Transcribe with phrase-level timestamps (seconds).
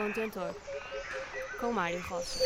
[0.00, 0.54] contentor.
[1.60, 2.38] Com Mário Rocha.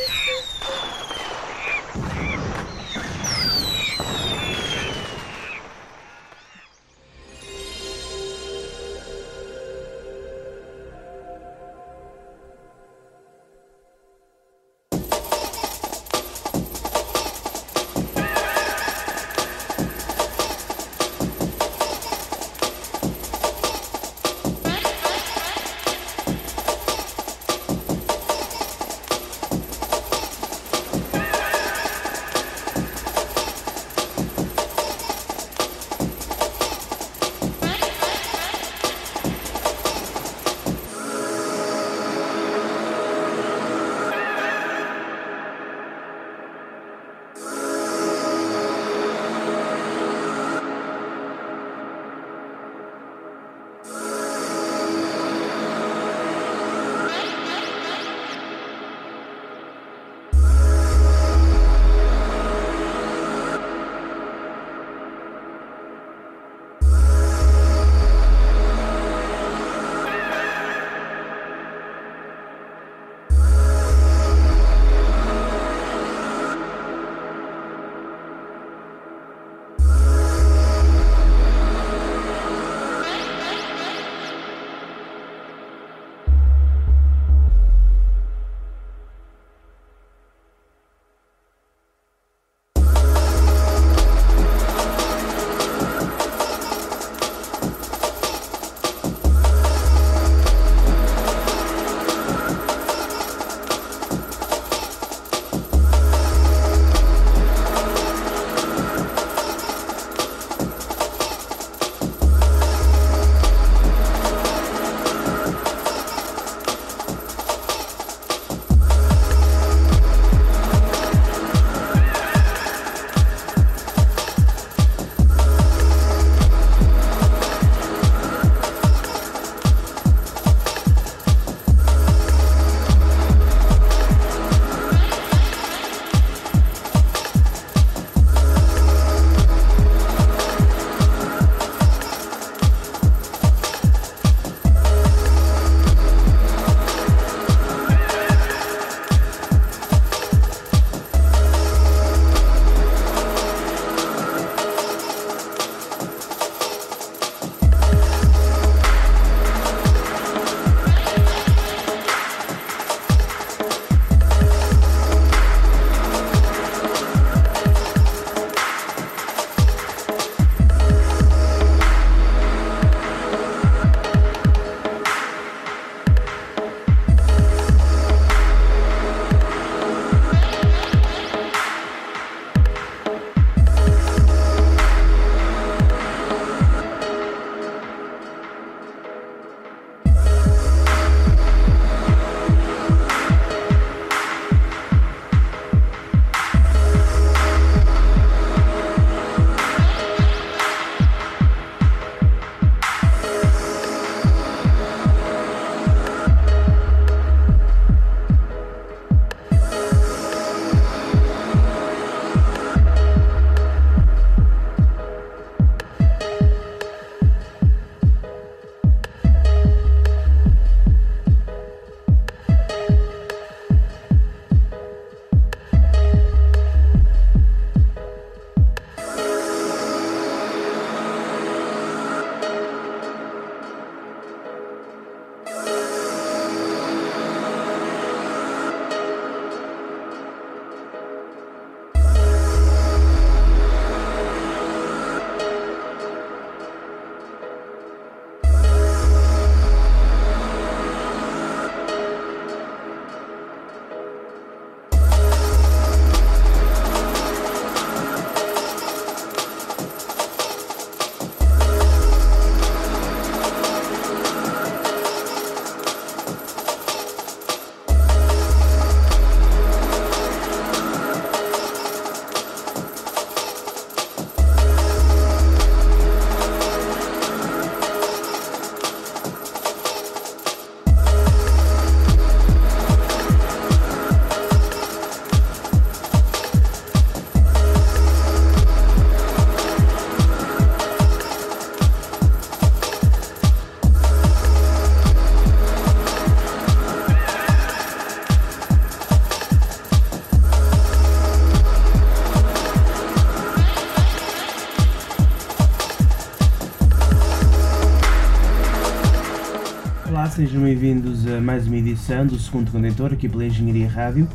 [310.44, 314.29] Sejam bem-vindos a mais uma edição do segundo condentor aqui pela Engenharia Rádio.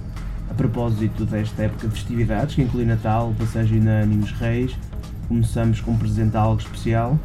[0.49, 4.75] A propósito desta época de festividades, que inclui Natal, Passagem de Ano e os Reis,
[5.27, 7.19] começamos com um presente algo especial.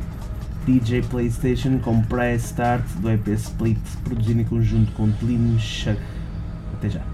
[0.67, 5.99] DJ PlayStation com Press Start do EP Split, produzido em conjunto com Slim Shug.
[6.75, 7.14] Até já.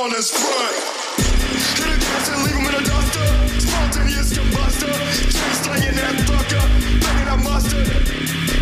[0.00, 0.76] on his front.
[1.76, 3.26] Hit a gas and leave him in a duster.
[3.60, 4.96] Spontaneous combustor.
[5.28, 6.64] Chain laying that fucker.
[7.04, 7.86] Banging that mustard.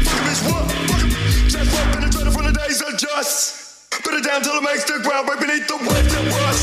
[0.03, 0.67] Fuck him bitch, what?
[0.67, 1.11] Fuck him.
[1.47, 1.87] Chest Just what?
[1.95, 3.95] Been a from the days of just.
[4.03, 6.61] Bit it down till it makes the ground right beneath the weight of us.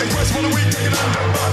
[0.00, 1.51] And quest for the week, taking out the bus.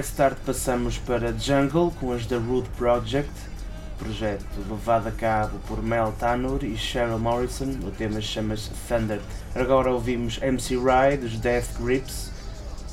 [0.00, 3.30] Start passamos para Jungle com as The Root Project,
[3.98, 9.20] projeto levado a cabo por Mel Tanur e Cheryl Morrison, o tema chama-se Thunder.
[9.54, 12.30] Agora ouvimos MC Rai dos Death Grips,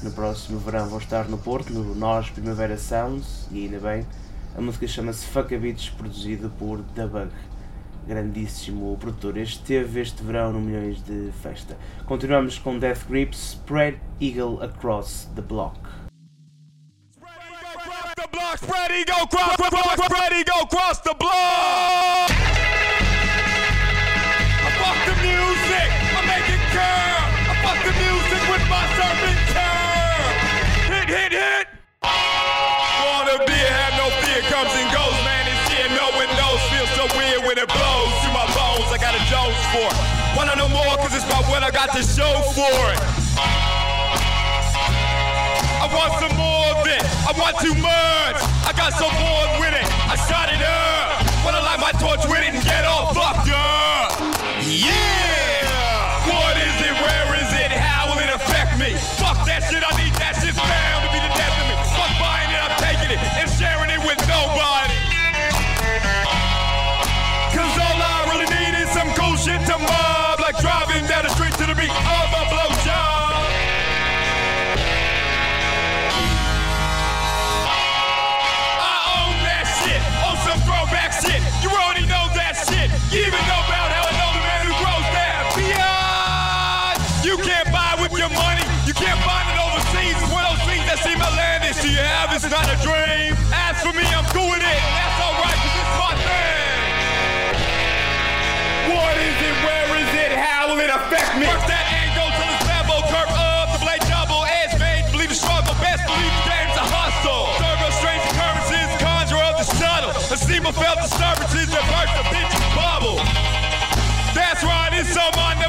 [0.03, 4.05] no próximo verão vão estar no Porto, no Nós Primavera Sounds, e ainda bem,
[4.57, 7.31] a música chama-se Fuck a Beats, produzido por The Bug
[8.05, 9.37] grandíssimo produtor.
[9.37, 11.77] Esteve este verão no Milhões de Festa.
[12.05, 15.77] Continuamos com Death Grips, Spread Eagle Across the Block.
[18.37, 22.29] Block, spread ego, cross, spread ego, cross the block.
[24.61, 27.17] I fuck the music, I make it curl.
[27.49, 30.21] I fuck the music with my serpent curl.
[30.93, 31.65] Hit, hit, hit.
[32.05, 35.49] Wanna be, have no fear, comes and goes, man.
[35.49, 38.85] It's here, no windows, feels so weird when it blows through my bones.
[38.93, 39.97] I got a Jones for it.
[40.37, 43.01] Wanna know more, cause it's about what I got to show for it.
[45.81, 46.56] I want some more
[46.87, 47.03] of it.
[47.27, 48.37] I want too much.
[48.65, 49.87] I got so bored with it.
[50.07, 51.45] I shot it up.
[51.45, 54.11] Wanna light my torch with it and get all fucked up.
[54.63, 55.16] Yeah.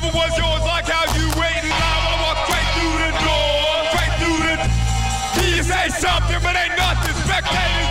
[0.08, 0.62] Never was yours.
[0.62, 3.84] Like how you wait in I walk straight through the door.
[3.92, 5.56] Straight through the.
[5.56, 7.14] You say something, but ain't nothing.
[7.24, 7.88] Spectators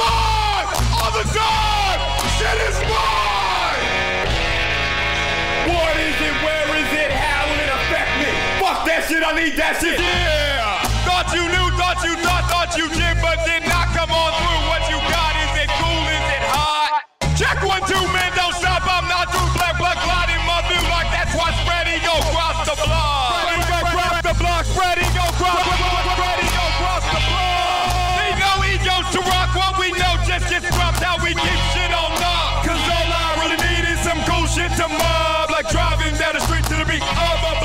[0.00, 0.68] mine!
[0.92, 2.00] all the dime!
[2.36, 3.84] Shit is mine!
[5.72, 6.34] What is it?
[6.44, 7.10] Where is it?
[7.10, 8.30] How will it affect me?
[8.60, 9.98] Fuck that shit, I need that shit!
[9.98, 10.80] Yeah!
[11.08, 14.62] Thought you knew, thought you thought, thought you did, but did not come on through.
[14.70, 17.02] What you got, is it cool, is it hot?
[17.38, 19.50] Check one, two, man, don't stop, I'm not through.
[19.56, 23.42] Black, black, gliding my view like that's why spread ego across the block.
[23.42, 25.05] Spread, spread, spread, spread, the block, spread
[34.98, 37.55] mob like driving down the street to the beat of a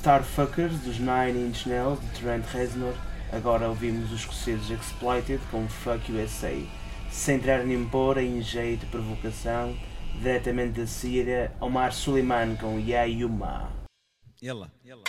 [0.00, 2.94] Starfuckers dos Nine Inch Nails de Trent Reznor,
[3.30, 6.58] agora ouvimos os escoceses Exploited com Fuck USA,
[7.10, 9.76] sem entrar nem pôr em jeito de provocação,
[10.14, 13.70] diretamente da Síria, Omar Suleiman com Ya Yuma.
[14.42, 15.04] Ela, ela.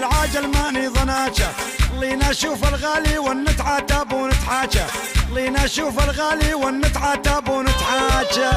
[0.00, 1.48] العاجل ماني ظناشه
[2.00, 4.84] لينا نشوف الغالي ونتعاتب ونتحاجى
[5.34, 8.50] لينا نشوف الغالي ونتعاتب ونتحاجى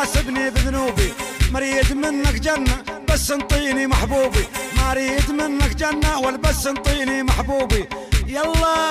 [0.00, 1.12] ولا تحاسبني بذنوبي
[1.52, 4.44] مريد منك جنة بس انطيني محبوبي.
[4.76, 7.88] ما أريد منك جنة ولا بس انطيني محبوبي.
[8.26, 8.89] يلا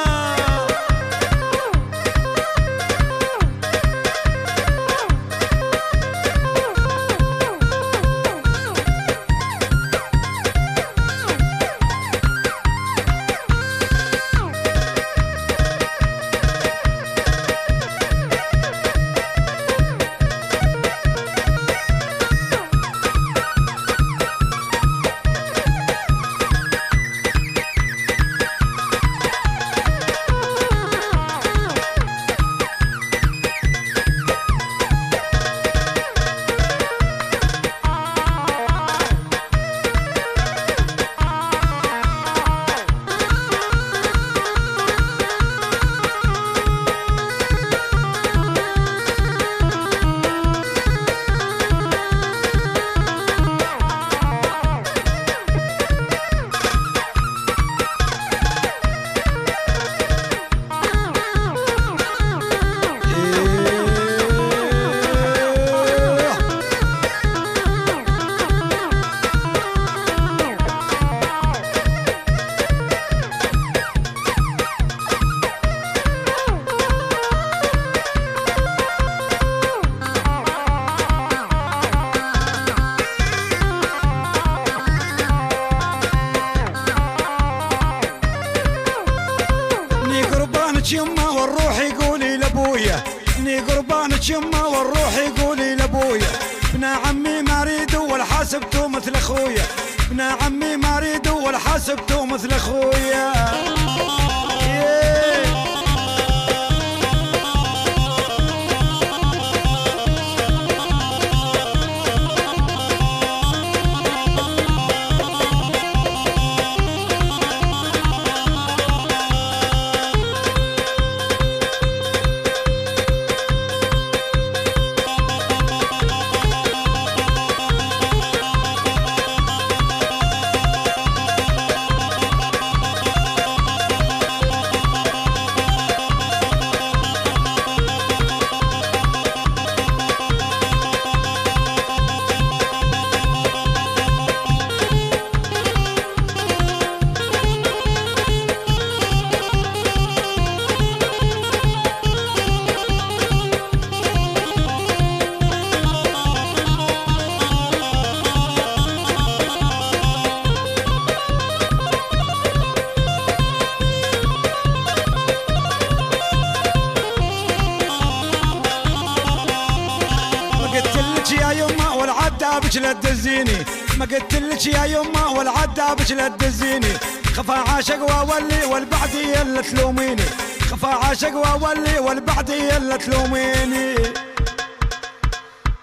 [175.90, 176.94] والعدابك لا تدزيني
[177.36, 180.26] خفا عاشق واولي والبعدي اللي تلوميني.
[180.72, 183.96] خفا عاشق واولي والبعدي اللي تلوميني.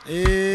[0.08, 0.45] إيه.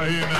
[0.00, 0.39] China.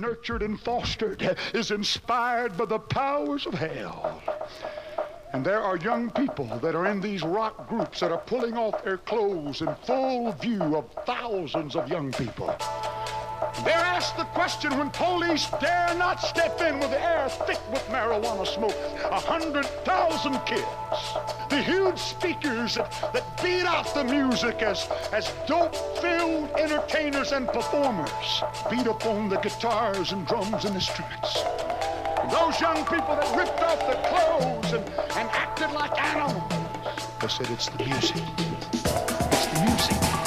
[0.00, 4.22] Nurtured and fostered is inspired by the powers of hell.
[5.32, 8.82] And there are young people that are in these rock groups that are pulling off
[8.82, 12.54] their clothes in full view of thousands of young people.
[13.64, 17.82] They're asked the question when police dare not step in with the air thick with
[17.86, 18.74] marijuana smoke.
[19.04, 20.62] A hundred thousand kids.
[21.48, 28.42] The huge speakers that, that beat out the music as, as dope-filled entertainers and performers
[28.70, 31.42] beat upon the guitars and drums and instruments.
[32.30, 34.84] Those young people that ripped off the clothes and,
[35.16, 36.52] and acted like animals.
[37.20, 38.22] They said it's the music.
[38.72, 40.17] It's the music.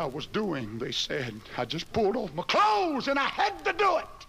[0.00, 1.34] I was doing, they said.
[1.58, 4.19] I just pulled off my clothes and I had to do it.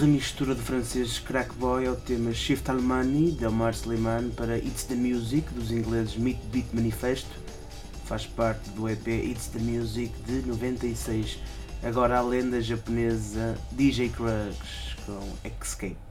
[0.00, 4.94] Remistura de francês Crack Boy ao tema Shift Almani de Omar Slimani para It's the
[4.94, 7.28] Music dos ingleses Meat Beat Manifesto,
[8.06, 11.38] faz parte do EP It's the Music de 96.
[11.82, 16.09] Agora a lenda japonesa DJ Krugs com Escape.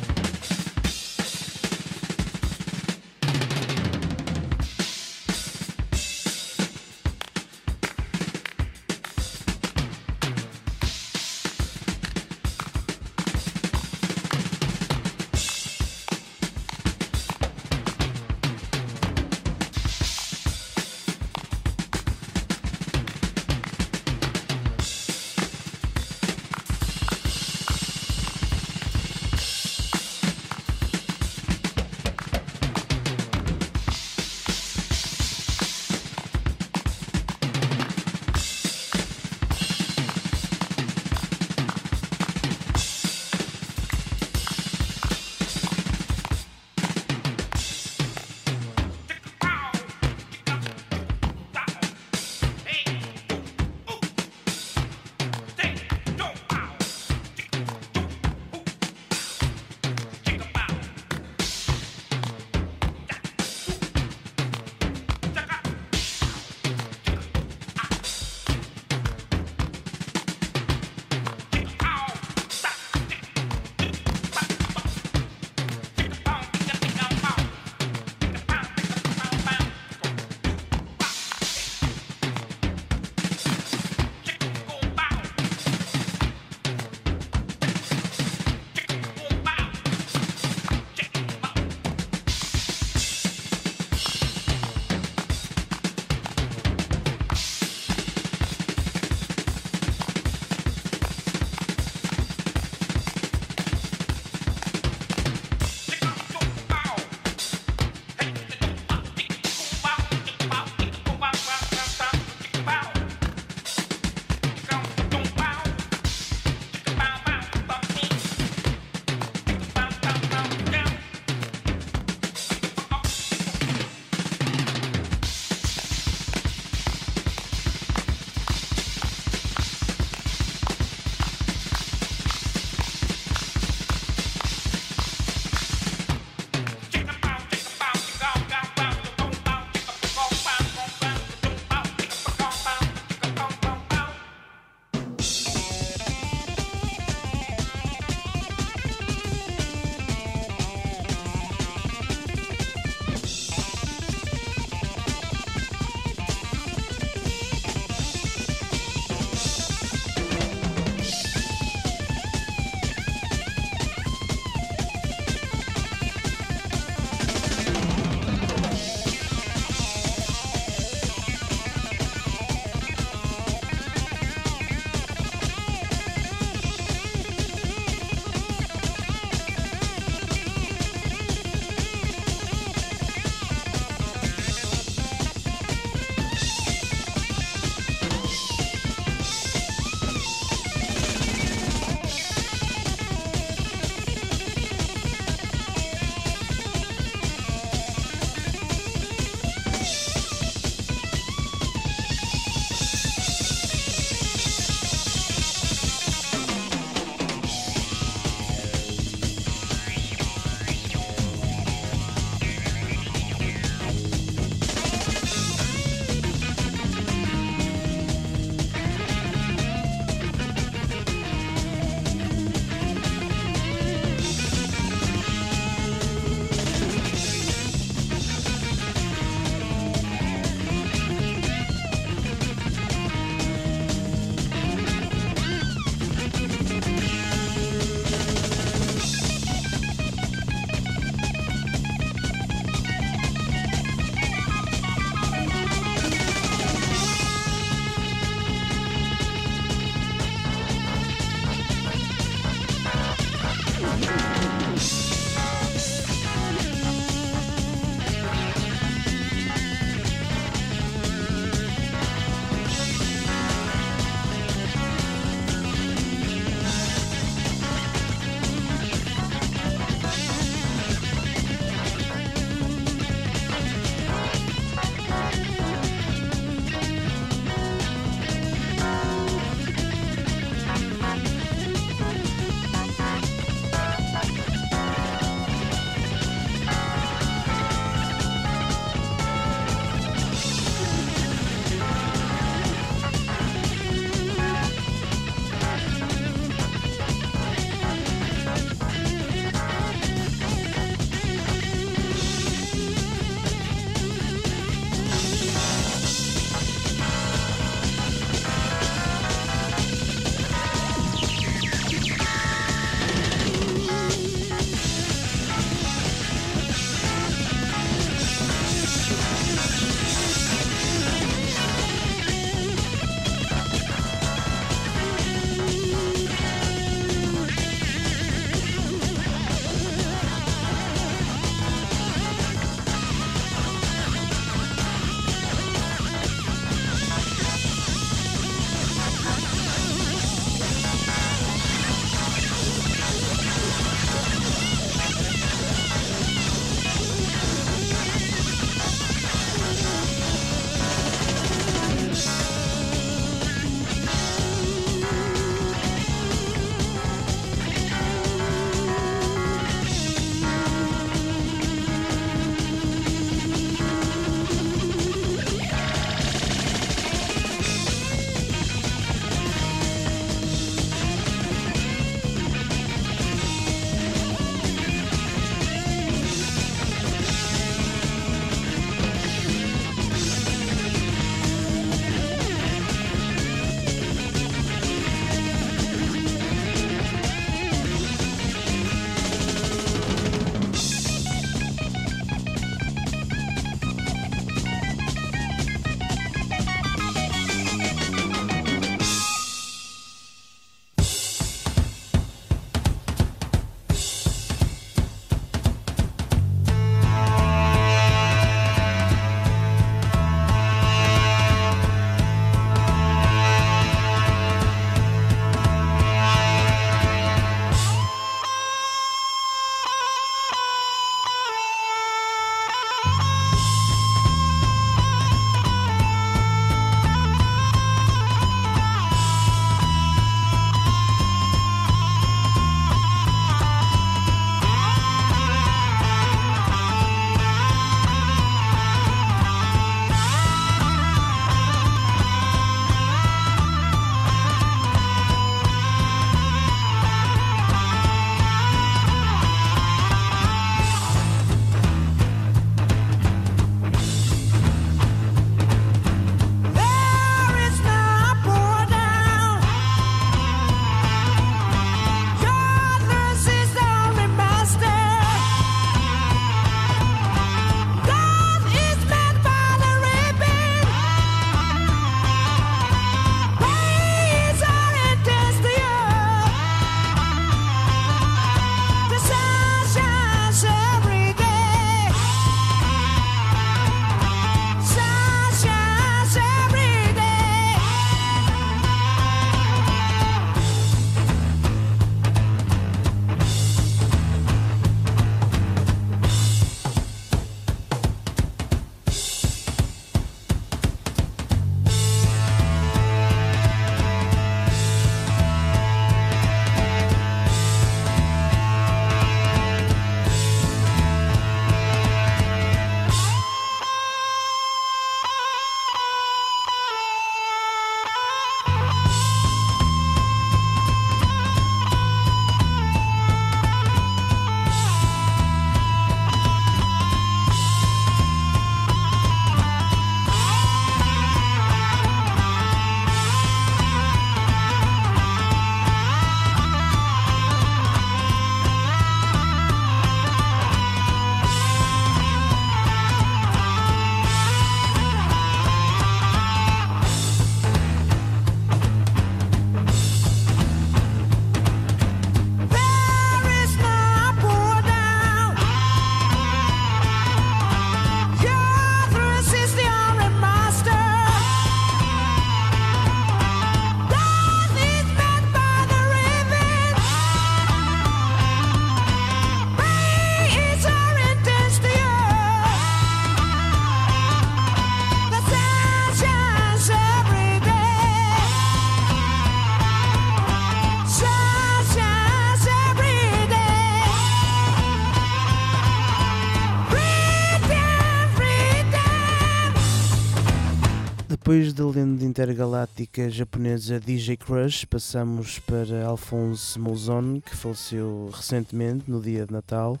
[591.76, 599.44] Da lenda intergaláctica japonesa DJ Crush, passamos para Alphonse Mouzon, que faleceu recentemente no dia
[599.44, 600.00] de Natal.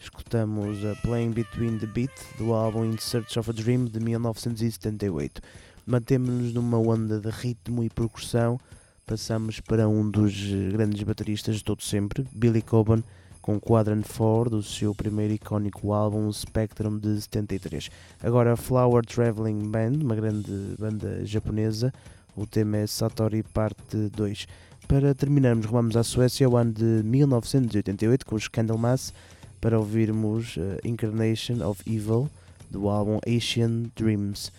[0.00, 5.42] Escutamos a Playing Between the Beat do álbum In Search of a Dream de 1978.
[5.84, 8.60] Mantemos-nos numa onda de ritmo e percussão.
[9.04, 10.32] Passamos para um dos
[10.70, 13.02] grandes bateristas de todo sempre, Billy Coban,
[13.46, 17.90] com Quadrant 4 do seu primeiro icónico álbum Spectrum de 73.
[18.20, 21.94] Agora Flower Traveling Band, uma grande banda japonesa,
[22.36, 24.48] o tema é Satori Parte 2.
[24.88, 29.14] Para terminarmos, rumamos à Suécia ao ano de 1988 com os Candlemass
[29.60, 32.28] para ouvirmos uh, Incarnation of Evil
[32.68, 34.50] do álbum Asian Dreams.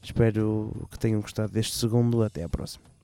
[0.00, 2.22] Espero que tenham gostado deste segundo.
[2.22, 2.95] Até à próxima.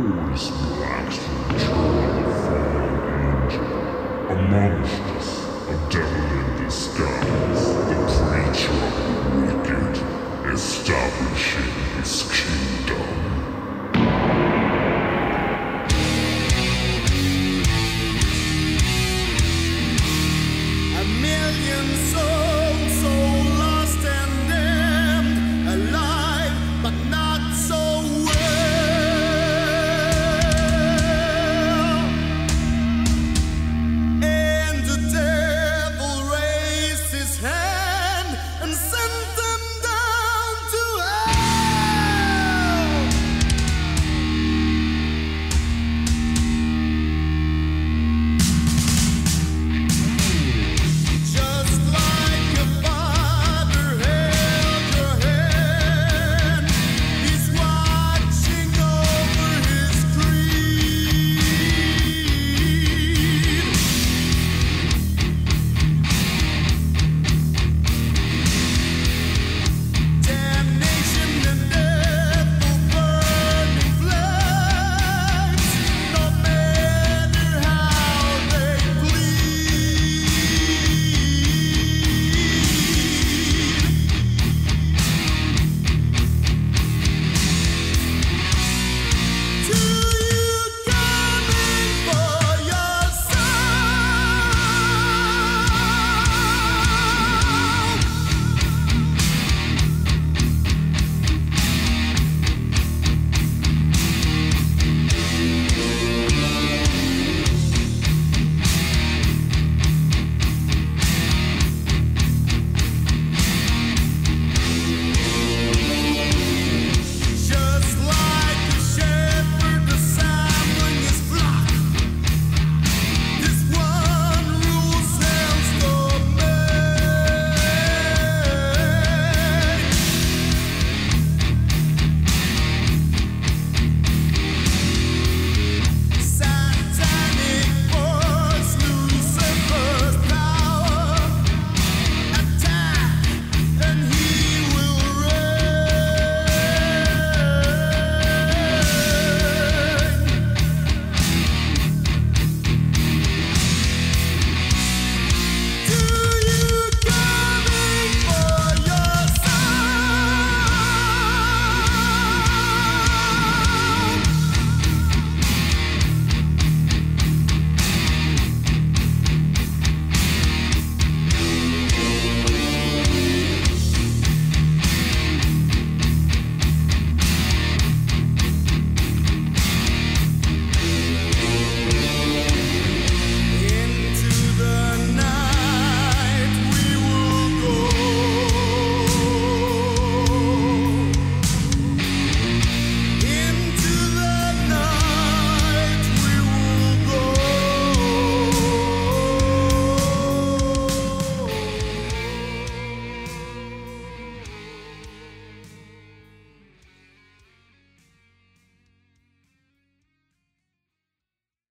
[0.00, 1.58] always relaxed in the
[2.08, 3.66] of a fallen angel.
[4.30, 5.30] A monstrous,
[5.68, 7.98] a devil in disguise, the
[8.30, 9.94] preacher of the wicked,
[10.54, 13.19] establishing his kingdom.